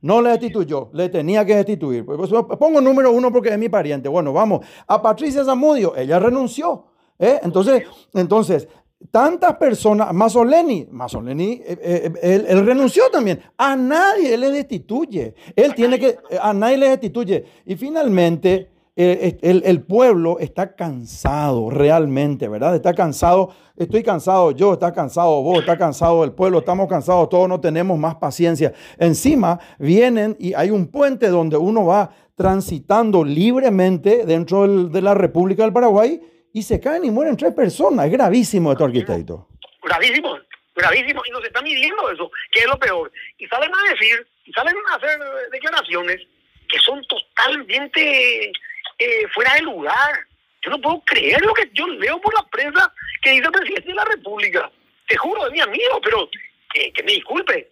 No 0.00 0.22
le 0.22 0.30
destituyó, 0.30 0.90
le 0.92 1.08
tenía 1.08 1.44
que 1.44 1.56
destituir. 1.56 2.04
Pues, 2.04 2.30
pues, 2.30 2.30
pongo 2.56 2.80
número 2.80 3.10
uno 3.10 3.32
porque 3.32 3.48
es 3.48 3.58
mi 3.58 3.68
pariente. 3.68 4.08
Bueno, 4.08 4.32
vamos. 4.32 4.64
A 4.86 5.02
Patricia 5.02 5.44
Zamudio, 5.44 5.96
ella 5.96 6.20
renunció. 6.20 6.86
¿eh? 7.18 7.40
Entonces, 7.42 7.82
entonces, 8.14 8.68
tantas 9.10 9.56
personas, 9.56 10.12
Masoleni, 10.12 10.86
Masoleni, 10.90 11.52
eh, 11.64 11.78
eh, 11.80 12.12
eh, 12.22 12.46
él, 12.48 12.66
renunció 12.66 13.04
también. 13.10 13.40
A 13.56 13.76
nadie 13.76 14.36
le 14.36 14.50
destituye. 14.50 15.34
Él 15.54 15.74
tiene 15.74 15.98
que, 15.98 16.16
a 16.40 16.52
nadie 16.52 16.76
le 16.76 16.88
destituye. 16.90 17.44
Y 17.64 17.76
finalmente, 17.76 18.70
el, 18.96 19.62
el, 19.64 19.82
pueblo 19.82 20.40
está 20.40 20.74
cansado 20.74 21.70
realmente, 21.70 22.48
¿verdad? 22.48 22.74
Está 22.74 22.94
cansado, 22.94 23.50
estoy 23.76 24.02
cansado 24.02 24.50
yo, 24.50 24.72
está 24.72 24.92
cansado 24.92 25.40
vos, 25.40 25.60
está 25.60 25.78
cansado 25.78 26.24
el 26.24 26.32
pueblo, 26.32 26.58
estamos 26.58 26.88
cansados, 26.88 27.28
todos 27.28 27.48
no 27.48 27.60
tenemos 27.60 27.96
más 27.96 28.16
paciencia. 28.16 28.72
Encima 28.98 29.60
vienen 29.78 30.36
y 30.40 30.52
hay 30.54 30.72
un 30.72 30.88
puente 30.88 31.28
donde 31.28 31.56
uno 31.56 31.86
va 31.86 32.10
transitando 32.34 33.22
libremente 33.22 34.26
dentro 34.26 34.88
de 34.88 35.00
la 35.00 35.14
República 35.14 35.62
del 35.62 35.72
Paraguay 35.72 36.20
y 36.58 36.62
se 36.62 36.80
caen 36.80 37.04
y 37.04 37.10
mueren 37.10 37.36
tres 37.36 37.54
personas. 37.54 38.06
Es 38.06 38.12
gravísimo 38.12 38.72
esto, 38.72 38.84
arquitecto. 38.84 39.48
Gravísimo, 39.82 40.38
gravísimo. 40.74 41.22
Y 41.24 41.30
nos 41.30 41.44
están 41.44 41.62
midiendo 41.62 42.10
eso, 42.10 42.30
que 42.50 42.60
es 42.60 42.66
lo 42.66 42.78
peor. 42.78 43.12
Y 43.38 43.46
salen 43.46 43.70
a 43.72 43.90
decir, 43.92 44.26
y 44.44 44.52
salen 44.52 44.74
a 44.90 44.96
hacer 44.96 45.20
declaraciones 45.52 46.20
que 46.68 46.78
son 46.80 47.00
totalmente 47.06 48.50
eh, 48.98 49.28
fuera 49.32 49.54
de 49.54 49.62
lugar. 49.62 50.26
Yo 50.62 50.70
no 50.72 50.80
puedo 50.80 51.00
creer 51.06 51.40
lo 51.42 51.54
que 51.54 51.70
yo 51.72 51.86
leo 51.86 52.20
por 52.20 52.34
la 52.34 52.42
prensa 52.48 52.92
que 53.22 53.30
dice 53.30 53.46
el 53.46 53.52
presidente 53.52 53.88
de 53.88 53.94
la 53.94 54.04
República. 54.04 54.70
Te 55.06 55.16
juro, 55.16 55.46
es 55.46 55.52
mi 55.52 55.60
amigo, 55.60 56.00
pero 56.02 56.28
que 56.72 57.02
me 57.04 57.12
disculpe. 57.12 57.70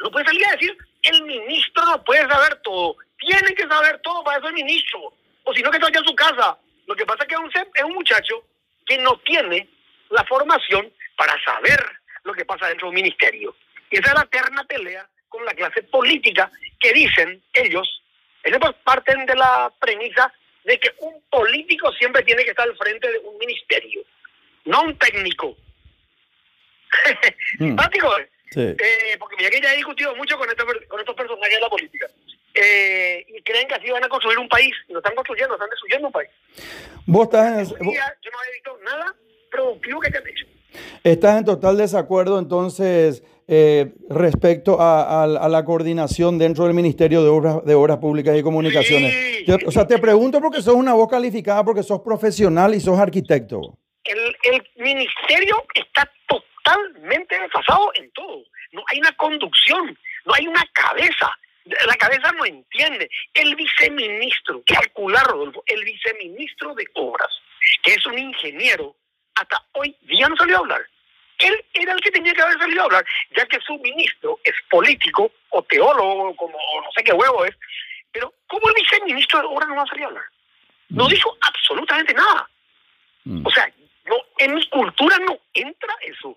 No 0.00 0.10
puede 0.12 0.26
salir 0.26 0.46
a 0.46 0.52
decir, 0.52 0.76
el 1.02 1.22
ministro 1.24 1.84
no 1.84 2.04
puede 2.04 2.22
saber 2.28 2.54
todo. 2.62 2.96
Tiene 3.18 3.52
que 3.54 3.66
saber 3.66 4.00
todo 4.02 4.22
para 4.22 4.38
eso 4.38 4.46
el 4.46 4.54
ministro. 4.54 5.12
O 5.42 5.52
si 5.52 5.60
no, 5.60 5.70
que 5.72 5.78
se 5.78 5.84
vaya 5.84 6.00
a 6.00 6.04
su 6.04 6.14
casa. 6.14 6.58
Lo 6.88 6.96
que 6.96 7.04
pasa 7.04 7.22
es 7.22 7.28
que 7.28 7.34
es 7.34 7.40
un, 7.40 7.50
es 7.74 7.84
un 7.84 7.94
muchacho 7.94 8.44
que 8.86 8.96
no 8.98 9.18
tiene 9.18 9.68
la 10.08 10.24
formación 10.24 10.90
para 11.16 11.34
saber 11.44 11.78
lo 12.24 12.32
que 12.32 12.46
pasa 12.46 12.66
dentro 12.68 12.88
del 12.88 12.94
ministerio. 12.94 13.54
Y 13.90 13.98
esa 13.98 14.08
es 14.08 14.14
la 14.14 14.22
eterna 14.22 14.64
pelea 14.64 15.06
con 15.28 15.44
la 15.44 15.52
clase 15.52 15.82
política 15.82 16.50
que 16.80 16.92
dicen 16.94 17.42
ellos, 17.52 18.02
ellos 18.42 18.58
parten 18.82 19.26
de 19.26 19.36
la 19.36 19.70
premisa 19.78 20.32
de 20.64 20.80
que 20.80 20.90
un 21.00 21.22
político 21.28 21.92
siempre 21.92 22.22
tiene 22.22 22.42
que 22.42 22.50
estar 22.50 22.66
al 22.66 22.76
frente 22.76 23.10
de 23.12 23.18
un 23.18 23.36
ministerio, 23.36 24.02
no 24.64 24.82
un 24.82 24.96
técnico. 24.98 25.56
Mm. 27.58 27.64
Simpático, 27.64 28.18
¿eh? 28.18 28.30
Eh, 28.56 29.16
porque 29.18 29.36
mira 29.36 29.50
que 29.50 29.60
ya 29.60 29.74
he 29.74 29.76
discutido 29.76 30.16
mucho 30.16 30.38
con, 30.38 30.48
estos, 30.48 30.64
con 30.88 30.98
estos 30.98 31.14
personajes 31.14 31.54
de 31.54 31.60
la 31.60 31.68
política. 31.68 32.06
Eh, 32.60 33.24
y 33.28 33.42
creen 33.42 33.68
que 33.68 33.74
así 33.74 33.90
van 33.90 34.04
a 34.04 34.08
construir 34.08 34.38
un 34.38 34.48
país. 34.48 34.74
No 34.88 34.98
están 34.98 35.14
construyendo, 35.14 35.54
están 35.54 35.70
destruyendo 35.70 36.08
un 36.08 36.12
país. 36.12 36.30
Vos 37.06 37.24
estás 37.24 37.72
en... 37.72 37.76
Yo 37.76 37.84
no 37.84 37.88
he 37.88 38.52
visto 38.52 38.78
nada 38.84 39.14
productivo 39.50 40.00
que 40.00 40.10
te 40.10 40.18
han 40.18 40.28
hecho. 40.28 40.46
¿Estás 41.04 41.38
en 41.38 41.44
total 41.44 41.76
desacuerdo 41.76 42.38
entonces 42.38 43.22
eh, 43.50 43.94
respecto 44.10 44.76
a, 44.78 45.26
la 45.26 45.64
coordinación 45.64 46.36
dentro 46.36 46.64
del 46.64 46.74
Ministerio 46.74 47.22
de 47.22 47.30
Obras, 47.30 47.64
de 47.64 47.74
Obras 47.74 47.96
Públicas 47.96 48.36
y 48.36 48.42
Comunicaciones. 48.42 49.48
o 49.66 49.70
sea, 49.70 49.86
te 49.86 49.98
pregunto 49.98 50.38
porque 50.40 50.60
sos 50.60 50.74
una 50.74 50.92
voz 50.92 51.08
calificada, 51.08 51.64
porque 51.64 51.82
sos 51.82 52.02
profesional 52.02 52.74
y 52.74 52.80
sos 52.80 52.98
arquitecto. 52.98 53.78
El, 54.04 54.36
el 54.52 54.62
ministerio 54.76 55.64
está 55.74 56.10
totalmente 56.26 57.40
desfasado 57.40 57.90
en 57.94 58.10
todo. 58.12 58.42
No 58.72 58.82
hay 58.92 58.98
una 58.98 59.12
conducción, 59.12 59.98
no 60.26 60.34
hay 60.34 60.46
una 60.46 60.62
cabeza. 60.74 61.30
La 61.86 61.96
cabeza 61.96 62.32
no 62.32 62.44
entiende. 62.44 63.10
El 63.34 63.54
viceministro, 63.54 64.62
calcular, 64.66 65.26
Rodolfo, 65.26 65.62
el 65.66 65.84
viceministro 65.84 66.74
de 66.74 66.86
Obras, 66.94 67.30
que 67.82 67.92
es 67.94 68.06
un 68.06 68.18
ingeniero, 68.18 68.96
hasta 69.34 69.62
hoy 69.72 69.94
día 70.02 70.28
no 70.28 70.36
salió 70.36 70.56
a 70.56 70.60
hablar. 70.60 70.86
Él 71.38 71.64
era 71.72 71.92
el 71.92 72.00
que 72.00 72.10
tenía 72.10 72.32
que 72.32 72.42
haber 72.42 72.58
salido 72.58 72.82
a 72.82 72.84
hablar, 72.86 73.04
ya 73.36 73.46
que 73.46 73.60
su 73.60 73.78
ministro 73.78 74.40
es 74.42 74.54
político 74.68 75.30
o 75.50 75.62
teólogo, 75.62 76.34
como 76.36 76.54
no 76.54 76.90
sé 76.96 77.04
qué 77.04 77.12
huevo 77.12 77.44
es. 77.44 77.54
Pero, 78.10 78.32
¿cómo 78.48 78.68
el 78.68 78.74
viceministro 78.74 79.40
ahora 79.40 79.66
no 79.66 79.76
va 79.76 79.82
a 79.82 79.86
salir 79.86 80.04
a 80.04 80.08
hablar? 80.08 80.24
No 80.88 81.04
mm. 81.04 81.08
dijo 81.08 81.36
absolutamente 81.40 82.14
nada. 82.14 82.48
Mm. 83.24 83.46
O 83.46 83.50
sea, 83.50 83.70
no, 84.06 84.16
en 84.38 84.54
mi 84.54 84.66
cultura 84.68 85.18
no 85.18 85.38
entra 85.54 85.94
eso. 86.02 86.36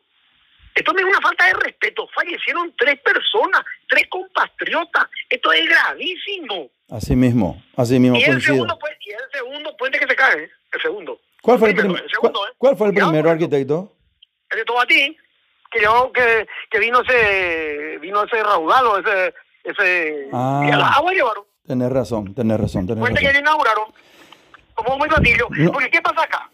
Esto 0.73 0.97
es 0.97 1.03
una 1.03 1.21
falta 1.21 1.45
de 1.47 1.53
respeto. 1.53 2.07
Fallecieron 2.13 2.73
tres 2.77 2.99
personas, 3.01 3.61
tres 3.89 4.07
compatriotas. 4.09 5.05
Esto 5.29 5.51
es 5.51 5.67
gravísimo. 5.67 6.69
Así 6.89 7.15
mismo, 7.15 7.61
así 7.75 7.99
mismo. 7.99 8.17
Y 8.17 8.23
el, 8.23 8.41
segundo, 8.41 8.77
y 8.99 9.11
el 9.11 9.31
segundo 9.31 9.77
puente 9.77 9.99
que 9.99 10.07
se 10.07 10.15
cae, 10.15 10.43
¿eh? 10.43 10.49
el 10.73 10.81
segundo. 10.81 11.19
¿Cuál 11.41 11.57
fue 11.57 11.69
el, 11.69 11.75
primero, 11.75 12.03
¿cuál, 12.57 12.77
fue 12.77 12.87
el 12.89 12.93
primero, 12.93 13.29
arquitecto? 13.29 13.95
de 14.55 14.65
todo 14.65 14.81
a 14.81 14.85
ti, 14.85 15.17
que 15.71 15.81
yo 15.81 16.11
que, 16.13 16.45
que 16.69 16.79
vino 16.79 17.01
ese 17.01 17.97
vino 17.99 18.23
ese 18.23 18.43
raudalo, 18.43 18.99
ese 18.99 19.33
ese 19.63 20.27
ah, 20.33 20.65
y 20.67 20.71
a 20.71 20.77
la 20.77 20.87
agua 20.89 21.13
llevaron. 21.13 21.45
Tenés 21.65 21.91
razón, 21.91 22.35
tenés 22.35 22.59
razón, 22.59 22.85
tenés 22.85 23.03
razón. 23.03 23.31
que 23.31 23.39
inauguraron 23.39 23.85
como 24.75 24.97
muy 24.97 25.07
platillo, 25.07 25.47
porque 25.71 25.89
qué 25.89 26.01
pasa 26.01 26.23
acá. 26.23 26.49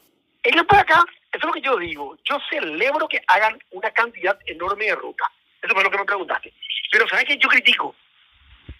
Ellos 0.47 0.65
para 0.65 0.81
acá, 0.81 1.03
eso 1.33 1.39
es 1.39 1.43
lo 1.43 1.51
que 1.51 1.61
yo 1.61 1.75
digo. 1.75 2.17
Yo 2.23 2.39
celebro 2.49 3.05
que 3.09 3.21
hagan 3.27 3.61
una 3.71 3.91
cantidad 3.91 4.39
enorme 4.45 4.85
de 4.85 4.95
ruta. 4.95 5.29
Eso 5.61 5.73
fue 5.73 5.83
lo 5.83 5.91
que 5.91 5.97
me 5.97 6.05
preguntaste. 6.05 6.53
Pero 6.89 7.05
¿sabes 7.09 7.25
qué? 7.25 7.37
Yo 7.37 7.49
critico. 7.49 7.93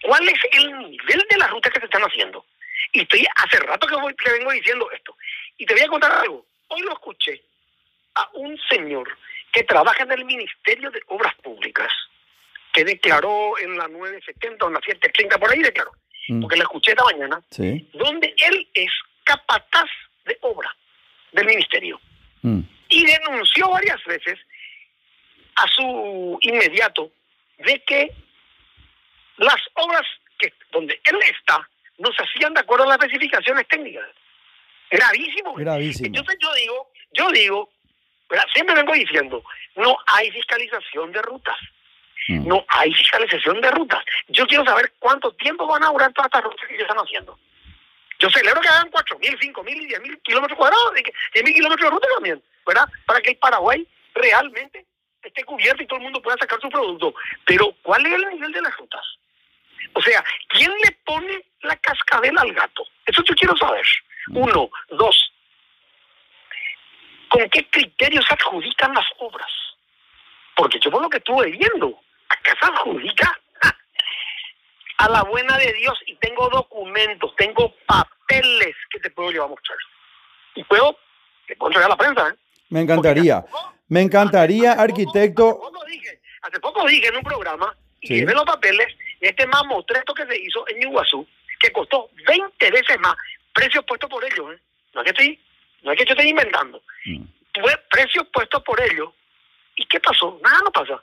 ¿Cuál 0.00 0.26
es 0.28 0.38
el 0.52 0.78
nivel 0.78 1.26
de 1.28 1.36
las 1.36 1.50
rutas 1.50 1.70
que 1.70 1.80
se 1.80 1.84
están 1.84 2.00
haciendo? 2.00 2.46
Y 2.92 3.02
estoy 3.02 3.26
hace 3.36 3.58
rato 3.58 3.86
que, 3.86 3.96
voy, 3.96 4.14
que 4.14 4.32
vengo 4.32 4.50
diciendo 4.50 4.90
esto. 4.92 5.14
Y 5.58 5.66
te 5.66 5.74
voy 5.74 5.82
a 5.82 5.88
contar 5.88 6.12
algo. 6.12 6.46
Hoy 6.68 6.80
lo 6.80 6.92
escuché 6.92 7.42
a 8.14 8.30
un 8.32 8.58
señor 8.70 9.06
que 9.52 9.64
trabaja 9.64 10.04
en 10.04 10.12
el 10.12 10.24
Ministerio 10.24 10.90
de 10.90 11.02
Obras 11.08 11.34
Públicas, 11.42 11.92
que 12.72 12.82
declaró 12.82 13.58
en 13.58 13.76
la 13.76 13.88
970 13.88 14.64
o 14.64 14.68
en 14.68 14.74
la 14.74 14.80
730, 14.80 15.36
por 15.36 15.50
ahí 15.50 15.60
declaró, 15.62 15.92
mm. 16.28 16.40
porque 16.40 16.56
lo 16.56 16.62
escuché 16.62 16.92
esta 16.92 17.04
mañana, 17.04 17.42
donde 17.92 18.34
él 18.38 18.68
es 18.72 18.90
capataz 19.24 19.90
de 20.24 20.38
obra 20.40 20.74
del 21.32 21.46
ministerio. 21.46 22.00
Mm. 22.42 22.60
Y 22.88 23.04
denunció 23.04 23.68
varias 23.70 24.02
veces 24.04 24.38
a 25.56 25.66
su 25.68 26.38
inmediato 26.42 27.10
de 27.58 27.82
que 27.84 28.10
las 29.36 29.60
obras 29.74 30.02
que 30.38 30.52
donde 30.70 31.00
él 31.04 31.18
está 31.22 31.68
no 31.98 32.12
se 32.12 32.22
hacían 32.22 32.54
de 32.54 32.60
acuerdo 32.60 32.84
a 32.84 32.88
las 32.88 32.98
especificaciones 32.98 33.66
técnicas. 33.68 34.06
Gravísimo. 34.90 35.54
Gravísimo. 35.54 36.06
Entonces 36.06 36.36
yo 36.40 36.54
digo, 36.54 36.90
yo 37.12 37.30
digo 37.30 37.70
Siempre 38.52 38.74
vengo 38.74 38.92
diciendo, 38.92 39.42
no 39.76 39.96
hay 40.06 40.30
fiscalización 40.30 41.12
de 41.12 41.22
rutas. 41.22 41.56
Mm. 42.28 42.46
No 42.46 42.64
hay 42.68 42.92
fiscalización 42.92 43.60
de 43.60 43.70
rutas. 43.70 44.04
Yo 44.28 44.46
quiero 44.46 44.64
saber 44.64 44.92
cuánto 44.98 45.32
tiempo 45.32 45.66
van 45.66 45.84
a 45.84 45.88
durar 45.88 46.12
todas 46.12 46.26
estas 46.26 46.44
rutas 46.44 46.68
que 46.68 46.76
se 46.76 46.82
están 46.82 46.98
haciendo. 46.98 47.38
Yo 48.18 48.30
celebro 48.30 48.60
que 48.60 48.68
hagan 48.68 48.90
4.000, 48.90 49.38
5.000 49.38 49.82
y 49.82 49.88
10.000 49.94 50.22
kilómetros 50.22 50.58
cuadrados, 50.58 50.92
10.000 50.94 51.54
kilómetros 51.54 51.86
de 51.86 51.94
ruta 51.94 52.08
también, 52.14 52.42
¿verdad? 52.66 52.88
Para 53.06 53.20
que 53.20 53.30
el 53.30 53.36
Paraguay 53.36 53.86
realmente 54.14 54.84
esté 55.22 55.44
cubierto 55.44 55.82
y 55.82 55.86
todo 55.86 55.98
el 55.98 56.04
mundo 56.04 56.22
pueda 56.22 56.36
sacar 56.38 56.60
su 56.60 56.68
producto. 56.68 57.14
Pero, 57.44 57.74
¿cuál 57.82 58.04
es 58.06 58.12
el 58.12 58.28
nivel 58.30 58.52
de 58.52 58.62
las 58.62 58.76
rutas? 58.76 59.04
O 59.94 60.02
sea, 60.02 60.24
¿quién 60.48 60.72
le 60.84 60.92
pone 61.04 61.44
la 61.62 61.76
cascabel 61.76 62.36
al 62.38 62.52
gato? 62.52 62.84
Eso 63.06 63.22
yo 63.22 63.34
quiero 63.34 63.56
saber. 63.56 63.86
Mm. 64.28 64.36
Uno. 64.38 64.70
Dos. 64.90 65.32
¿Con 67.28 67.48
qué 67.50 67.68
criterios 67.68 68.24
se 68.26 68.34
adjudican 68.34 68.94
las 68.94 69.06
obras? 69.18 69.50
Porque 70.54 70.78
yo 70.80 70.90
por 70.90 71.02
lo 71.02 71.10
que 71.10 71.18
estuve 71.18 71.50
viendo, 71.50 72.00
acá 72.28 72.56
se 72.60 72.66
adjudica 72.66 73.40
a 74.98 75.08
la 75.08 75.22
buena 75.24 75.56
de 75.58 75.72
Dios 75.74 75.98
y 76.06 76.16
tengo 76.16 76.48
documentos, 76.48 76.77
tengo 77.36 77.74
papeles 77.86 78.74
que 78.90 79.00
te 79.00 79.10
puedo 79.10 79.30
llevar 79.30 79.46
a 79.46 79.50
mostrar. 79.50 79.78
Y 80.54 80.64
puedo, 80.64 80.96
te 81.46 81.56
puedo 81.56 81.70
entregar 81.70 81.90
a 81.90 81.94
la 81.94 81.96
prensa. 81.96 82.28
¿eh? 82.28 82.34
Me 82.70 82.80
encantaría. 82.80 83.44
Me 83.88 84.02
encantaría, 84.02 84.72
arquitecto. 84.72 85.48
Hace 85.48 85.60
poco, 85.60 85.84
dije, 85.86 86.20
hace 86.42 86.60
poco 86.60 86.86
dije 86.86 87.08
en 87.08 87.16
un 87.16 87.22
programa 87.22 87.74
y 88.00 88.14
llevé 88.14 88.34
los 88.34 88.44
papeles 88.44 88.86
este 89.20 89.46
mamotreto 89.46 90.14
que 90.14 90.26
se 90.26 90.38
hizo 90.38 90.64
en 90.68 90.82
Iguazú, 90.82 91.26
que 91.58 91.72
costó 91.72 92.10
20 92.26 92.70
veces 92.70 93.00
más, 93.00 93.16
precios 93.52 93.84
puestos 93.84 94.08
por 94.08 94.24
ellos. 94.24 94.54
¿eh? 94.54 94.60
No 94.94 95.00
es 95.00 95.04
que 95.04 95.10
estoy 95.10 95.40
no 95.82 95.92
es 95.92 95.98
que 95.98 96.04
yo 96.04 96.12
esté 96.12 96.28
inventando. 96.28 96.82
Mm. 97.04 97.24
Tuve 97.52 97.76
precios 97.90 98.26
puestos 98.32 98.62
por 98.62 98.80
ellos. 98.80 99.10
¿Y 99.76 99.86
qué 99.86 100.00
pasó? 100.00 100.38
Nada 100.42 100.60
no 100.64 100.70
pasa. 100.72 101.02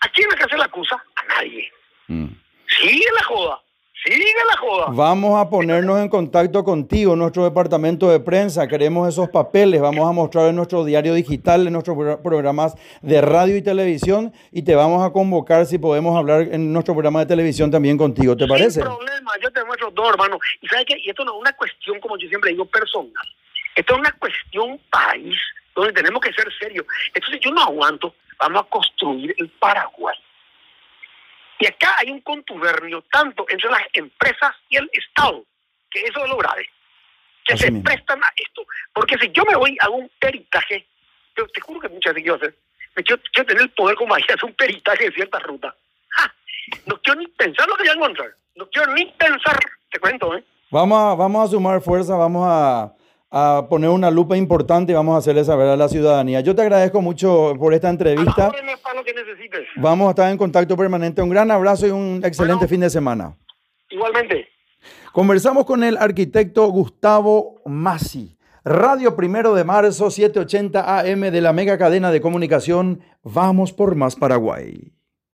¿A 0.00 0.08
quién 0.08 0.28
le 0.28 0.44
hace 0.44 0.56
la 0.56 0.64
acusa? 0.64 1.02
A 1.16 1.24
nadie. 1.24 1.72
Mm. 2.06 2.28
Sigue 2.68 3.06
la 3.16 3.24
joda. 3.24 3.62
Sigue 4.04 4.24
la 4.48 4.56
joda. 4.56 4.86
Vamos 4.90 5.40
a 5.40 5.48
ponernos 5.48 6.00
en 6.00 6.08
contacto 6.08 6.64
contigo, 6.64 7.14
nuestro 7.14 7.44
departamento 7.44 8.10
de 8.10 8.18
prensa. 8.18 8.66
Queremos 8.66 9.08
esos 9.08 9.28
papeles. 9.28 9.80
Vamos 9.80 10.08
a 10.08 10.12
mostrar 10.12 10.48
en 10.48 10.56
nuestro 10.56 10.84
diario 10.84 11.14
digital, 11.14 11.68
en 11.68 11.72
nuestros 11.72 11.96
programas 12.20 12.74
de 13.00 13.20
radio 13.20 13.56
y 13.56 13.62
televisión. 13.62 14.32
Y 14.50 14.62
te 14.62 14.74
vamos 14.74 15.06
a 15.06 15.12
convocar 15.12 15.66
si 15.66 15.78
podemos 15.78 16.16
hablar 16.18 16.48
en 16.50 16.72
nuestro 16.72 16.94
programa 16.94 17.20
de 17.20 17.26
televisión 17.26 17.70
también 17.70 17.96
contigo. 17.96 18.36
¿Te 18.36 18.48
parece? 18.48 18.80
Sin 18.80 18.82
problema. 18.82 19.30
Yo 19.40 19.52
te 19.52 19.64
muestro 19.64 19.92
dos, 19.92 20.10
hermano. 20.10 20.36
Y 20.60 20.66
sabes 20.66 20.84
que 20.86 20.96
esto 21.06 21.24
no 21.24 21.34
es 21.34 21.40
una 21.40 21.52
cuestión, 21.52 22.00
como 22.00 22.18
yo 22.18 22.28
siempre 22.28 22.50
digo, 22.50 22.64
personal. 22.64 23.12
Esto 23.76 23.94
es 23.94 24.00
una 24.00 24.12
cuestión 24.18 24.80
país 24.90 25.36
donde 25.76 25.92
tenemos 25.92 26.20
que 26.20 26.32
ser 26.32 26.52
serios. 26.58 26.84
Entonces 27.14 27.38
yo 27.40 27.52
no 27.52 27.62
aguanto, 27.62 28.12
vamos 28.40 28.62
a 28.62 28.64
construir 28.64 29.32
el 29.38 29.48
Paraguay. 29.48 30.16
Y 31.62 31.66
acá 31.66 31.94
hay 31.98 32.10
un 32.10 32.20
contubernio 32.22 33.02
tanto 33.02 33.46
entre 33.48 33.70
las 33.70 33.82
empresas 33.92 34.50
y 34.68 34.78
el 34.78 34.90
Estado, 34.92 35.44
que 35.88 36.00
eso 36.00 36.24
es 36.24 36.28
lo 36.28 36.36
grave. 36.36 36.68
que 37.44 37.56
se 37.56 37.70
prestan 37.70 38.18
a 38.20 38.28
esto. 38.34 38.66
Porque 38.92 39.16
si 39.18 39.30
yo 39.30 39.44
me 39.44 39.54
voy 39.54 39.78
a 39.80 39.88
un 39.88 40.10
peritaje, 40.18 40.84
yo 41.36 41.46
te 41.46 41.60
juro 41.60 41.78
que 41.78 41.88
muchas 41.88 42.14
veces 42.14 42.24
quiero 42.24 42.34
hacer, 42.34 42.56
me 42.96 43.04
quiero, 43.04 43.22
tener 43.32 43.62
el 43.62 43.70
poder 43.70 43.94
como 43.94 44.12
ahí 44.12 44.22
hacer 44.28 44.44
un 44.44 44.54
peritaje 44.54 45.04
de 45.04 45.12
cierta 45.12 45.38
ruta. 45.38 45.72
No 46.86 47.00
quiero 47.00 47.20
ni 47.20 47.28
pensar 47.28 47.68
lo 47.68 47.76
que 47.76 47.84
voy 47.84 47.90
a 47.90 47.94
encontrar. 47.94 48.34
No 48.56 48.68
quiero 48.68 48.92
ni 48.94 49.06
pensar, 49.12 49.60
te 49.88 50.00
cuento, 50.00 50.36
¿eh? 50.36 50.42
Vamos 50.68 50.98
a, 50.98 51.14
vamos 51.14 51.48
a 51.48 51.50
sumar 51.52 51.80
fuerza, 51.80 52.16
vamos 52.16 52.44
a, 52.44 52.92
a 53.32 53.66
poner 53.68 53.88
una 53.88 54.10
lupa 54.10 54.36
importante 54.36 54.92
y 54.92 54.94
vamos 54.94 55.14
a 55.14 55.18
hacerle 55.18 55.42
saber 55.42 55.66
a 55.68 55.76
la 55.76 55.88
ciudadanía. 55.88 56.40
Yo 56.40 56.54
te 56.54 56.60
agradezco 56.60 57.00
mucho 57.00 57.54
por 57.58 57.72
esta 57.72 57.88
entrevista. 57.88 58.48
A 58.48 58.94
lo 58.94 59.02
que 59.02 59.14
necesites. 59.14 59.62
Vamos 59.76 60.08
a 60.08 60.10
estar 60.10 60.30
en 60.30 60.36
contacto 60.36 60.76
permanente. 60.76 61.22
Un 61.22 61.30
gran 61.30 61.50
abrazo 61.50 61.86
y 61.86 61.90
un 61.90 62.20
excelente 62.22 62.68
fin 62.68 62.80
de 62.80 62.90
semana. 62.90 63.34
Igualmente. 63.88 64.48
Conversamos 65.12 65.64
con 65.64 65.82
el 65.82 65.96
arquitecto 65.96 66.66
Gustavo 66.68 67.62
Massi. 67.64 68.36
Radio 68.64 69.16
Primero 69.16 69.54
de 69.54 69.64
Marzo, 69.64 70.10
780 70.10 71.00
AM 71.00 71.20
de 71.20 71.40
la 71.40 71.52
mega 71.52 71.78
cadena 71.78 72.12
de 72.12 72.20
comunicación. 72.20 73.00
Vamos 73.22 73.72
por 73.72 73.96
más 73.96 74.14
Paraguay. 74.14 74.92